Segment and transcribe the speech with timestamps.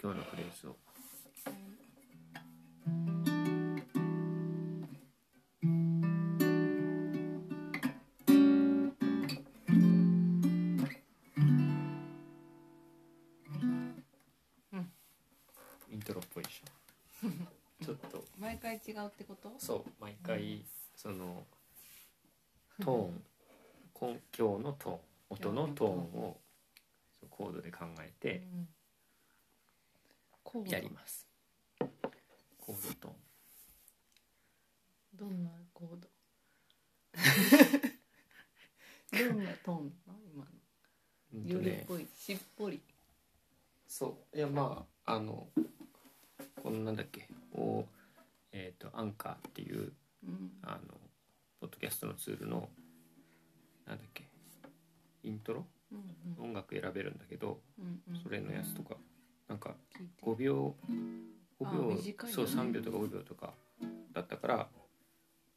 [0.00, 0.76] 今日のフレーズを。
[15.90, 17.28] イントロっぽいでしょ。
[17.84, 18.24] ちょっと。
[18.38, 19.54] 毎回違うってこと？
[19.58, 19.84] そう。
[19.98, 21.46] 毎回その
[22.80, 23.24] トーン。
[23.94, 25.00] 今今日のトーン。
[25.28, 26.40] 音のトーンを
[27.30, 28.68] コードで考えてうん
[30.64, 31.26] やります。
[32.58, 33.14] コードトーン
[35.14, 36.08] どんなコード？
[39.28, 40.18] どんなトーンなの？
[40.32, 40.50] 今の。
[41.34, 41.70] うんとね。
[41.70, 42.80] 夜っぽいしっぽり。
[43.88, 44.36] そう。
[44.36, 45.48] いやまああの
[46.62, 47.28] このなんだっけ？
[47.54, 47.86] お
[48.52, 49.92] えっ、とアンカーっていう
[50.24, 50.58] うん。
[50.62, 50.78] あの
[51.60, 52.68] ポッドキャストのツールの
[53.86, 54.28] なんだっけ？
[55.22, 55.66] イントロ？
[55.92, 55.96] う
[56.42, 56.44] ん。
[56.44, 58.22] 音楽選べるんだけどうんうん。
[58.22, 58.96] それのやつとか
[60.22, 60.74] 5秒
[61.60, 61.96] 5あ秒、
[62.28, 63.54] そう3秒とか5秒とか
[64.12, 64.68] だったから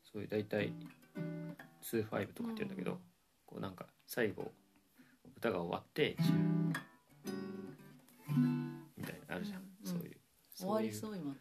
[0.03, 0.73] そういう大体
[1.83, 2.97] 25とかって言うんだけど、うん。
[3.45, 4.51] こうなんか最後
[5.37, 6.15] 歌が終わって
[8.97, 10.17] みたいなのあるじゃん、うんそういう
[10.55, 11.33] 終わりうそう今。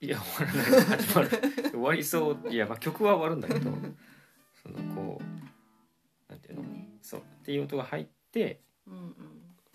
[0.00, 0.98] いや終わらない。
[0.98, 1.30] 始まる。
[1.70, 2.50] 終わりそう。
[2.50, 3.70] いやまあ曲は終わるんだけど
[4.60, 6.62] そのこうなんていうの。
[6.62, 6.98] ね。
[7.00, 7.20] そう。
[7.20, 9.14] っていう音が入ってうんうん。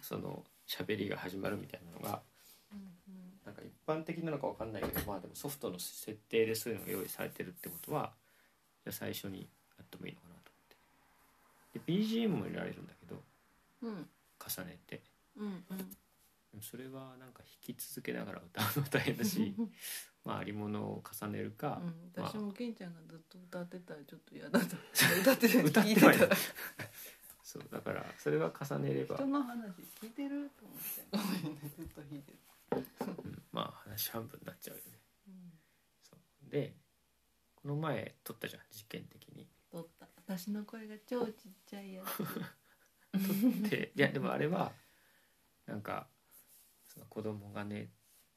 [0.01, 2.21] その喋りが始まるみたいなのが
[2.71, 2.81] うん
[3.45, 8.11] なんか一般的なのかわかんないけどまあでもソフトの設定でそういうのが用意されてるってことは
[8.83, 11.91] じゃあ最初にやってもいいのかなと思って。
[11.91, 13.21] で BGM も入れられるんだけど
[13.83, 13.89] うん。
[13.89, 15.01] うん重ねて。
[15.35, 16.61] うんうん。
[16.61, 19.53] それはなんか弾き続けながら歌うの大変だし
[20.25, 24.65] まあありものを重ねるか、うん、私もケンちゃんがずっと歌ってたらちょっと嫌だと
[25.21, 26.11] 歌ってた歌っ聞いてた。
[26.11, 26.35] ら
[27.47, 29.71] そうだからそれは重ねれば、人の話
[30.03, 32.37] 聞いてると思ってごめんねずっと弾いてる、
[33.23, 34.99] うんまあ話半分になっちゃうよね。
[35.29, 35.33] うん、
[36.03, 36.51] そう。
[36.51, 36.73] で
[37.55, 39.47] この前撮ったじゃん実験的に。
[39.71, 40.07] 撮った。
[40.27, 41.31] 私の声が超ちっ
[41.65, 43.69] ちゃいやつ。
[43.69, 44.73] でいやでもあれは
[45.67, 46.07] なんか
[46.93, 47.87] その子供が寝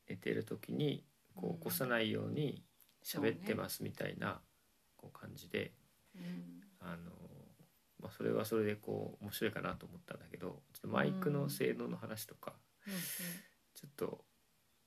[0.08, 1.02] 寝てる時に
[1.34, 2.62] こう起こさないように
[3.04, 4.40] 喋ってますみたいな
[4.96, 5.72] こう感じで
[6.14, 6.60] うん。
[6.80, 7.10] あの、
[8.00, 12.54] まあ、それはそれでこう面白いかなと思ったんだけどちょっとマイクの性能の話とか
[12.86, 12.92] うん
[13.74, 14.24] ちょっと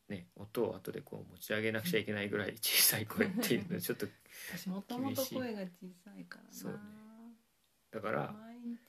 [0.09, 4.07] ね音を後でこう持ち上げなくちゃいけないぐらい小さい声っていうのはちょっと
[4.56, 5.68] 私もともと声が小
[6.03, 6.50] さいからな。
[6.52, 6.78] そうね。
[7.91, 8.79] だから毎日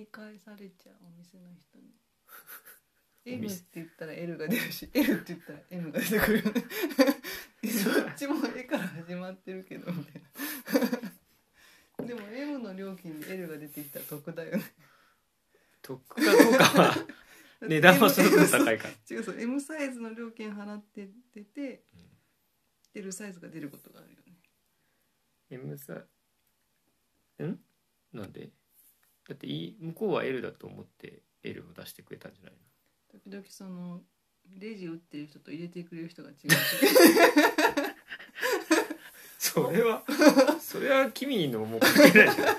[0.00, 1.84] 聞き返されちゃうお店の人に。
[3.26, 6.52] お M っ店て言ったら L が出るし L って言ったら M が出てくるよね。
[7.62, 10.28] どっちも A から始まってるけどみたいな
[12.06, 14.64] でも M の料金で L が出てきたら得だよね。
[15.82, 16.94] 得かどうかは
[17.60, 18.94] 値段はその分高いから。
[19.16, 21.82] 違うそう M サイズの料金払って出て
[22.94, 24.34] L サイズが出ることがあるよね。
[25.50, 25.94] M さ
[27.42, 27.58] ん？
[28.12, 28.50] なんで？
[29.28, 32.58] だっていい向こうは L だと思って L を出してくれたんじゃないの？
[33.20, 34.02] 時々その
[34.58, 36.36] レジ打ってる人と入れてくれる人が違う。
[39.38, 40.02] それは
[40.74, 42.56] それは君のもう関係ないじゃん。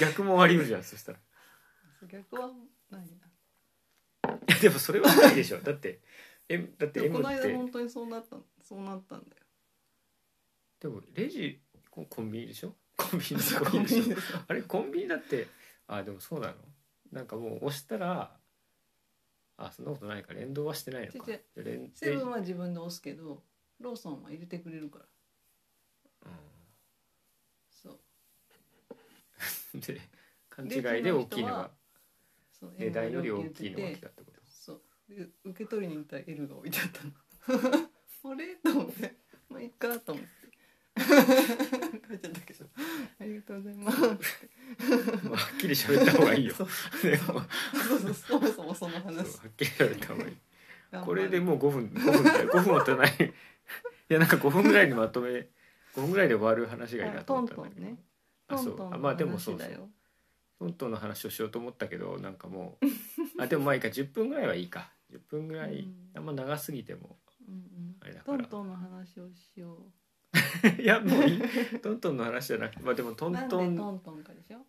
[0.00, 1.18] 逆もあり得るじゃんそしたら。
[2.10, 2.48] 逆は
[2.90, 3.06] ないい
[4.48, 5.58] やでもそれはないでしょ。
[5.58, 6.00] だって
[6.48, 7.48] M だってなで M もこのって。
[7.48, 9.42] 間本当にそうなったそうなったんだよ。
[10.80, 11.60] でもレジ
[11.90, 12.74] ココンビニでしょ？
[12.96, 14.16] コンビニコンコンビニ
[14.48, 15.48] あれコンビニだって
[15.86, 16.54] あでもそうなの？
[17.12, 18.34] なんかもう押したら
[19.58, 21.30] あそんなことないか連動はしてないのか。
[21.30, 23.42] 違う連セブンは自分で押すけど
[23.80, 25.04] ローソンは入れてくれるから
[27.70, 28.00] そう。
[29.74, 30.00] う んで
[30.50, 31.70] 勘違いで大きいのが
[32.50, 34.40] そう値段より大きいのが来たってこと？
[34.50, 34.82] そう。
[35.08, 37.12] で受け取りに行ったら L が置いてあったの。
[38.30, 38.56] あれ？
[38.62, 39.16] と思って。
[39.48, 40.28] まあいいかと思って。
[40.98, 42.66] 書いちゃったけど。
[43.20, 46.54] ありがとうございますまあはっきり喋った方がいいよ。
[46.54, 46.68] そう
[47.02, 47.44] でもそう。
[48.00, 50.36] そうそもそもそのそう話はっきり喋った方がいい。
[51.04, 52.50] これでもう5分5分だよ。
[52.50, 53.16] 5分も足らない。
[54.10, 55.48] いやなんか5分ぐらいにまとめ
[55.94, 57.80] 5分ぐらいで終わる話がいいなと思ったんだけど。
[57.80, 58.02] トントンね。
[58.48, 58.98] あそう。
[58.98, 59.66] まあでもそうそう。
[59.66, 59.88] 話だよ。
[60.58, 63.42] トントンの話をしようと思ったけどなんかもう。
[63.42, 63.88] あでもまあいいか。
[63.88, 64.92] 10分ぐらいはいいか。
[65.12, 66.10] 10分ぐらい、うん。
[66.14, 67.16] あんま長すぎても。
[68.00, 68.38] あれだから。
[68.38, 69.92] トントンの話をしよ
[70.78, 71.40] いやもういい。
[71.80, 74.66] トントンの話じゃなくてまあでもトうなんでントントントンかでしょ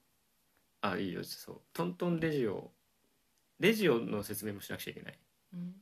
[0.81, 1.23] あいいよ。
[1.23, 1.61] そう。
[1.73, 2.71] トントンレジオ。
[3.59, 5.19] レジオの説明もしなくちゃいけない。
[5.53, 5.75] うん。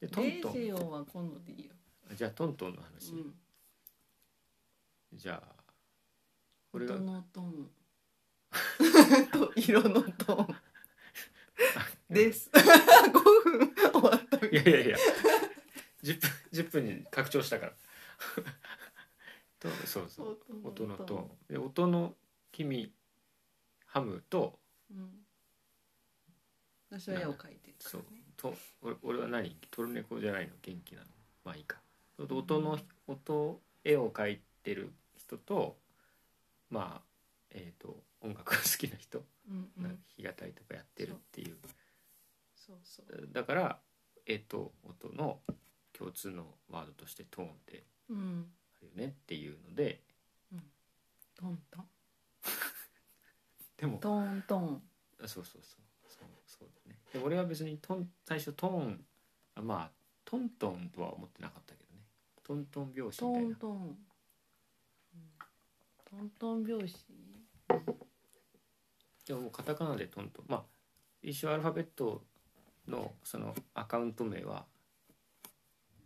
[0.00, 0.52] でトンレトン。
[0.54, 1.72] ジオは今度でいいよ。
[2.14, 3.34] じゃあトントンの話、うん
[5.12, 5.48] じゃあ
[6.72, 7.70] これが音のトーン。
[9.32, 10.56] と色のトーン。
[12.10, 12.50] です。
[12.52, 12.62] 5
[14.40, 14.96] 分いやいやいや。
[16.02, 17.72] 10分10分に拡張したから。
[19.58, 20.38] とそうそう。
[20.64, 21.54] 音のトーン。
[21.54, 22.14] で音の
[22.52, 22.92] 君
[23.86, 24.58] ハムと
[24.90, 25.10] うん。
[26.90, 28.04] 私は絵を描いてるかそう。
[28.36, 29.56] と俺俺は何？
[29.70, 30.52] トルネコじゃないの？
[30.62, 31.06] 元気なの？
[31.44, 31.78] まあいいか。
[32.18, 34.42] 音の音絵を描いて
[34.74, 35.76] る人と
[36.70, 37.06] まあ
[37.50, 41.56] えっ、と音楽が好きな人、うん弾き語りとかやってるっていう。
[42.54, 43.28] そうそう。
[43.32, 43.78] だから
[44.26, 45.38] 絵と音の
[45.92, 48.46] 共通のワードとしてトーンってうん
[48.76, 50.02] あるよねっていうので。
[51.34, 51.88] トントン。
[53.76, 54.82] でもトントン。
[55.20, 55.62] そうそうそう。
[56.08, 56.98] そうそうだね。
[57.12, 59.06] で俺は別にトン最初トーン
[59.54, 59.92] あまあ
[60.24, 62.02] トントンとは思ってなかったけどね。
[62.42, 63.48] トントン拍子みトたいな。
[63.50, 63.76] ントン。
[63.76, 64.06] うん
[66.08, 66.94] トントン拍子。
[69.26, 70.44] でももうカタカナでトントン。
[70.48, 70.62] まあ
[71.22, 72.22] 一応アルファベット
[72.86, 74.64] のそのアカウント名は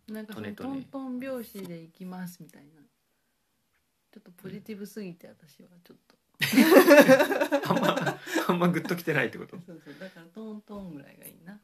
[0.08, 2.81] なんかそのトントン拍子で行きますみたいな。
[4.12, 6.17] ちょっとポジティブすぎて私はちょっと。
[7.69, 8.19] あんま
[8.49, 9.56] あんまグッときてないってこと？
[9.64, 11.61] そうそうだからトントンぐらいがいいな。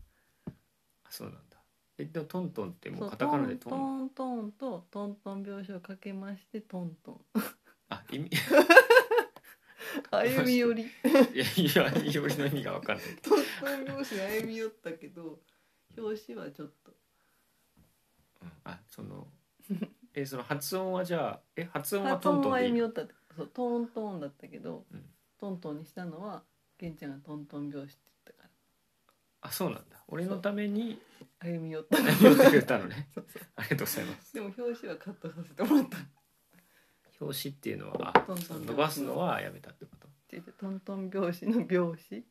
[1.05, 1.57] あそうなんだ。
[1.99, 7.21] えでもトントンってもそううカタカナでトトンントンとトントン拍子をかけましてトントン。
[7.35, 7.56] あ
[8.13, 8.27] 意味。
[8.27, 8.31] い
[10.11, 10.83] 歩み寄り。
[11.35, 13.07] やいやよりの意味が分かんない。
[13.23, 13.39] トン
[13.87, 15.39] トン拍子が歩み寄ったけど
[15.97, 16.93] 表紙はちょっと。
[18.43, 18.53] うん。
[18.65, 19.27] あその
[20.15, 25.05] えその発音はじゃあえ発音はトン発音はトンでい歩み寄ったってそうトントンだったけど、うん。
[25.39, 26.43] トントンにしたのは
[26.79, 28.49] ケンちゃんがトントン拍子って言ったか
[29.43, 29.97] あそうなんだ。
[30.09, 30.99] 俺のために
[31.41, 32.01] ら歩み寄った。
[32.01, 33.09] 言ってくれたのね。
[33.15, 33.43] そうそう。
[33.57, 34.35] ありがとうございます。
[34.35, 35.99] でも表紙はカットさせてもらった
[37.21, 40.09] 表紙っていうのはあトントン伸ばすのはやめたってこと？
[40.59, 41.47] トントン拍子？
[41.47, 42.25] の拍子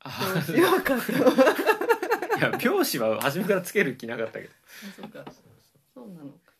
[0.00, 4.50] あ拍子はカットいや拍子は初めからつける気なかったけど。
[4.50, 5.32] あそうか。
[5.94, 6.52] そうなのか。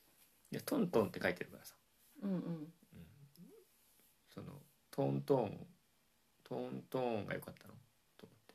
[0.51, 1.75] いやトントンって書いてるからさ。
[2.23, 2.73] うんうん。
[4.35, 4.47] その
[4.91, 5.67] トントン
[6.49, 7.75] トントンが良かったの？
[8.17, 8.55] と思って。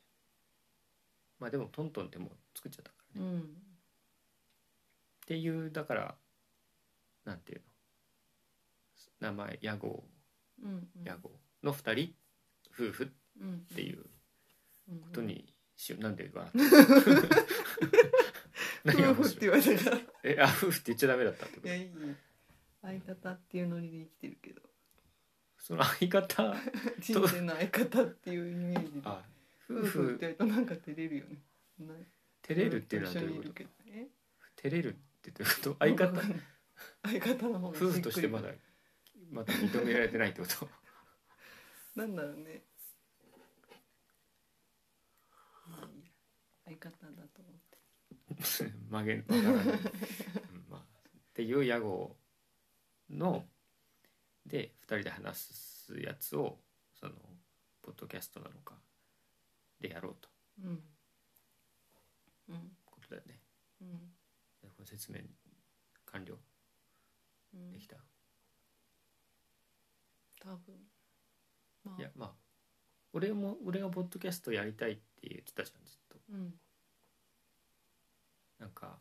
[1.39, 3.49] まあでもトントンってもう作っちゃったからね、っうん。
[5.27, 6.15] ていうだから
[7.25, 7.63] なんていうの？
[9.21, 10.03] 名前屋号。
[10.61, 11.03] うんうん。
[11.05, 11.31] 屋号
[11.63, 12.13] の二人。
[12.73, 13.03] 夫婦。
[13.05, 13.07] っ
[13.41, 13.99] うんていう。
[13.99, 16.03] うんことにしよう。
[16.03, 16.59] なんで笑った
[18.83, 19.97] 何が夫婦って面白い言われたから。
[19.97, 21.67] いえあ夫婦って言っちゃダメだったってこと？
[21.69, 21.89] やいい
[22.81, 24.61] 相方っていうノリで生きてるけど。
[25.57, 26.55] その相方？
[26.99, 29.01] 人生の相方っていうイメージで。
[29.05, 29.21] あ
[29.69, 31.37] 夫夫婦婦って言われるとなんか照れるよね。
[31.79, 31.93] な
[32.41, 33.43] 照れるっていうのはどういうこと？
[33.43, 33.69] ずっと一緒にいるけど。
[33.87, 34.07] え？
[34.57, 35.75] 照れるってどういうこと？
[35.79, 36.21] 相方？
[37.03, 38.49] 相方の方が夫婦としてまだ
[39.31, 40.69] まだ認められてないってこと？
[41.95, 42.63] なんだろうね。
[45.67, 46.11] まあいいや。
[46.65, 47.77] 相方だと思って。
[48.89, 49.79] 曲げわからない、
[50.53, 50.83] うんまあ、っ
[51.33, 52.17] ていう屋号
[53.09, 53.47] の
[54.45, 56.61] で2人で話すやつを
[56.93, 57.13] その
[57.81, 58.81] ポッドキャストなのか
[59.79, 60.29] でやろうと。
[60.59, 60.93] うん。
[62.49, 62.77] うん。
[62.85, 63.41] ことだよね。
[63.81, 64.15] うん。
[64.61, 65.21] でこの説明
[66.05, 66.37] 完了。
[67.53, 67.71] うん。
[67.71, 67.97] できた、
[70.51, 70.75] 多分。
[71.83, 72.01] まあ。
[72.01, 72.35] いやまあ。
[73.13, 76.17] 俺も俺がポッドキャストやりたいって言ってたじゃんずっと。
[76.29, 76.53] うん。
[78.59, 78.99] なんか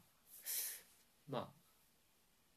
[1.29, 1.61] まあ。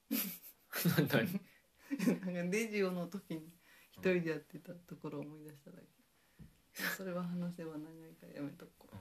[1.07, 3.53] 何なんかレジオの時に
[3.91, 5.87] 一人でやってたところを思い出しただけ。
[6.97, 8.97] それは話せば長いからやめとこう、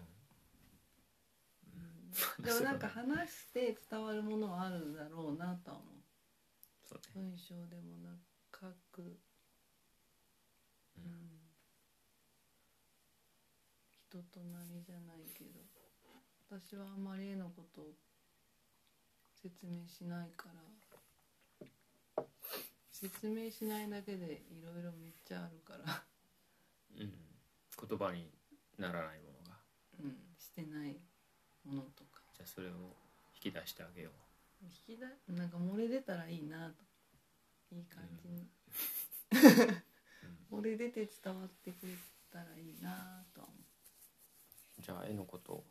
[1.66, 5.92] うん、でもなんか話して伝わるものはあるだろうなとは思う。
[6.86, 7.28] そうね。
[7.30, 8.14] 文章でもな
[8.52, 9.18] 書く、
[10.96, 11.04] うん、
[14.08, 15.60] 人となりじゃないけど
[16.50, 17.84] 私はあまり絵のことを
[19.42, 20.48] 説明しないか
[22.16, 22.24] ら
[22.90, 26.02] 説明しないだけでいろいろめっちゃあるから、
[27.00, 27.12] うん、
[27.88, 28.30] 言葉に
[28.78, 29.58] ならないものが。
[30.04, 30.96] うん、してない
[31.64, 32.20] ものとか。
[32.36, 32.70] じゃあそれを
[33.34, 34.10] 引き出してあげよ
[34.86, 36.84] 引きだなんか漏れ出たらいいなと。
[37.74, 38.46] いい感じに、
[40.50, 41.92] 漏れ出て伝わってくれ
[42.32, 44.82] たらいいなとは思う。
[44.82, 45.64] じゃあ絵のことを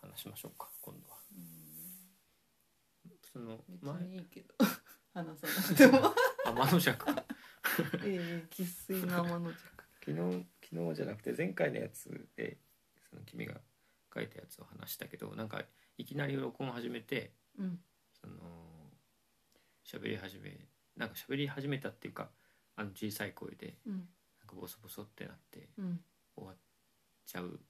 [0.00, 1.16] 話しましょうか今度は。
[3.32, 4.54] その別前にいいけど。
[5.12, 6.14] 話さなくても。
[6.44, 7.24] 天の尺か
[8.04, 9.56] ええ生粋の天の弱
[10.04, 12.58] 昨日昨日じゃなくて前回のやつで
[13.08, 13.60] その君が
[14.12, 15.62] 書いたやつを話したけどなんか
[15.98, 17.78] いきなり録音始めてうん。
[18.20, 18.34] その
[19.86, 20.56] 喋り始め
[20.96, 22.30] なんか喋り始めたっていうか
[22.80, 23.92] あの小さい声でうん。
[23.94, 24.02] なん
[24.46, 26.00] かボソボソってなってうん。
[26.34, 26.56] 終わっ
[27.26, 27.60] ちゃう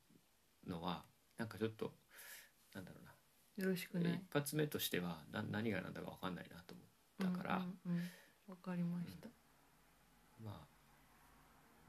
[0.67, 1.05] のは
[1.37, 1.93] なんかちょっと
[2.75, 3.11] なんだろうな。
[3.65, 8.03] よろしくない一発目としてはな何が何だか分かんないなと思ったから、うんうんうん。
[8.49, 9.29] わかりました、
[10.43, 10.55] まあ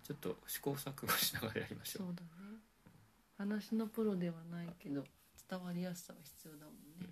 [0.04, 2.08] ちょっと試行錯誤しながらやりましょう。
[2.08, 2.28] そうだね。
[3.38, 5.04] 話のプロではないけど
[5.50, 7.10] 伝わりやすさは必要だもんね、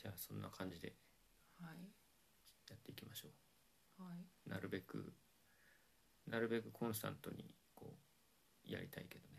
[0.00, 0.92] じゃあそんな感じで
[1.60, 1.76] はい。
[2.70, 3.43] やっていきましょはい、う
[4.46, 5.12] なるべく
[6.26, 7.94] なるべくコンスタントにこ
[8.68, 9.34] うやりたいけどね。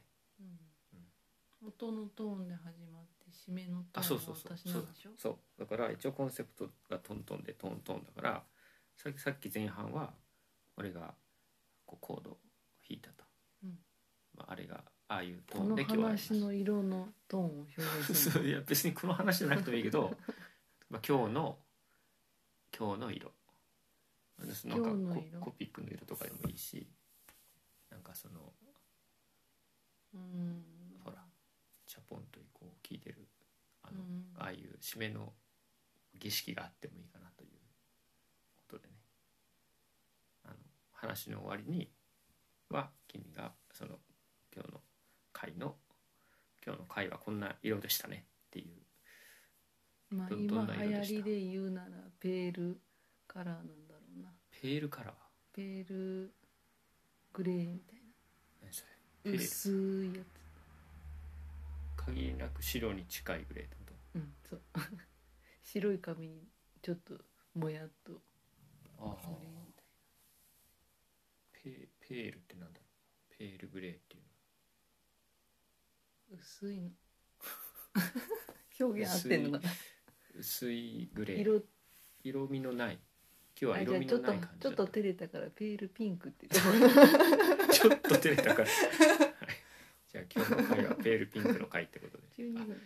[1.61, 4.57] うん、音のトーンで始まって締めのトあーンはそうそうそう。
[4.57, 5.11] 私なんでしょ？
[5.17, 5.37] そう。
[5.59, 8.43] だから一応コンセプトがトントンでトントンだから
[8.95, 10.13] さっきさっき前半は
[10.77, 11.13] 俺が
[11.85, 12.37] こうコードを
[12.87, 13.23] 弾いたと、
[13.63, 13.77] うん。
[14.37, 18.43] まあ、あれがああいうトーンで今日は話の色のトーンを表現す そう。
[18.43, 20.15] るいや別にこの話じゃなくてもいいけど、
[20.89, 21.57] まあ、今日の
[22.77, 23.31] 今日の色
[24.37, 24.89] なんか
[25.39, 26.87] ココピックの色とかでもいいし
[27.89, 28.53] なんかその
[30.13, 30.63] うん。
[31.03, 31.17] ほら
[31.85, 33.27] チャポンとこう聞いてる
[33.83, 34.25] あの、うん。
[34.37, 35.33] ああいう締めの
[36.17, 37.49] 儀式があってもいいかなという
[38.69, 38.93] ことでね。
[40.45, 40.55] あの
[40.91, 41.89] 話の終わりに
[42.69, 43.99] は君がその
[44.53, 44.81] 今日の
[45.33, 45.75] 回の
[46.65, 48.25] 今日の回はこんな色でしたね。
[48.47, 48.75] っていう。
[50.15, 51.89] まあ今流行りで言うなら
[52.19, 52.79] ペール
[53.27, 53.84] カラーなんだろうな
[54.65, 55.13] ペールカラー。
[55.53, 56.33] ペール
[57.33, 57.99] グレーみたい
[58.63, 58.83] 何そ
[59.23, 59.31] れ？
[59.31, 59.43] なペール。
[59.43, 59.69] 薄
[60.05, 60.23] いや
[61.97, 64.61] 限りなく白に近いグレーってこつうんそう。
[65.61, 66.47] 白い紙に
[66.81, 67.13] ちょっと
[67.53, 68.13] もやっと。
[68.13, 68.19] グ
[68.97, 69.85] とああレーみたい
[71.61, 72.85] ペペールってなんだろ
[73.35, 73.35] う？
[73.37, 74.23] ペールグレーっていう
[76.33, 76.89] な薄いの。
[78.79, 79.71] 表現合ってんのかな。
[79.71, 79.75] の
[80.39, 81.39] 薄いグレー。
[81.41, 81.63] 色。
[82.23, 82.99] 色味のない
[83.59, 86.63] 今日は色味ゃあちょっとのない感じちょっと照れたからペールピンクって言っ
[87.69, 88.67] てちょっと照れたから、はい、
[90.11, 92.23] じゃあ今日の回はペールピンクの回ってことで。
[92.37, 92.81] 12あぐらい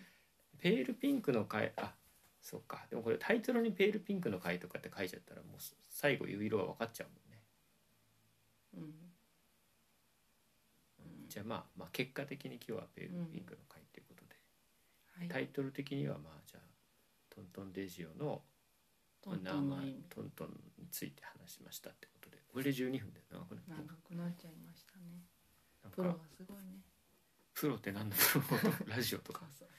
[0.59, 1.93] ペールピンクの回あ
[2.41, 2.85] そうか。
[2.89, 7.39] でもこれタイトルにペールピンクの回とかって書いちゃったらもう最後言う色は分かっちゃうもんね、
[8.77, 8.79] う
[11.21, 11.29] ん。
[11.29, 14.35] じゃあまあまあ結果的に今日はペールピンクの回っていうことで、
[15.17, 15.27] はい。
[15.29, 16.63] タイトル的にはまあじゃあ
[17.33, 18.41] トントンデジオの
[19.21, 25.23] トントンの意味トントンについて話しましたってことでこれで12分で長くなってる長くなっちゃいましたね。
[25.83, 26.79] なんプロはかすごいね。
[27.53, 29.45] プロって何のプロラジオとか。
[29.51, 29.69] そう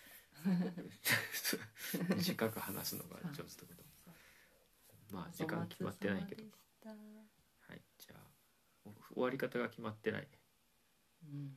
[2.16, 4.12] 短く話すのが上手ってこと。
[5.10, 6.44] まあ時間決まってないけど。
[6.44, 7.32] お粗末様でし
[7.66, 8.30] たはいじゃあ
[8.84, 10.28] お終わり方が決まってない。
[11.24, 11.56] うん。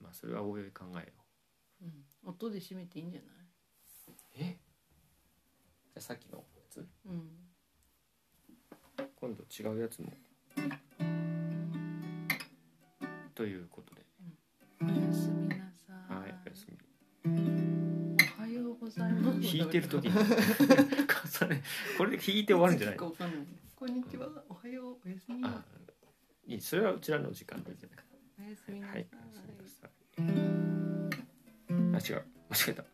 [0.00, 1.12] まあそれはおいおい考えよ
[1.82, 1.84] う。
[1.84, 2.06] うん。
[2.24, 3.46] 音で締めていいんじゃない？
[4.36, 4.58] え？
[5.92, 6.84] じゃあさっきのやつ。
[7.06, 7.30] うん。
[9.16, 10.12] 今度違うやつも。
[13.34, 14.02] ということで。
[14.82, 16.14] おやすみなさい。
[16.14, 16.76] はいおやすみ。
[18.38, 19.40] おはようございます。
[19.40, 20.12] 弾いてる時に。
[21.98, 22.96] これで弾いて終わるんじゃない？
[22.96, 23.12] こ
[23.86, 24.28] んにちは。
[24.48, 25.40] おはようおやすみ。
[25.44, 25.64] あ
[26.46, 26.60] いい。
[26.60, 28.04] それはうちらの時間でいいんじゃない？
[28.46, 29.62] おやすみなさはいいおやすみな
[32.02, 32.14] さい。
[32.14, 32.24] あ違う。
[32.50, 32.84] 間違えた